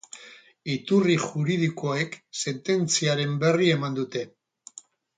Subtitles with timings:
[0.75, 4.29] Iturri juridikoek sententziaren berri eman dute.